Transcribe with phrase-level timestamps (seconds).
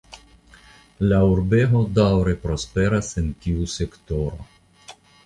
[1.11, 4.41] La urbego daŭre prosperas en tiu sektoro.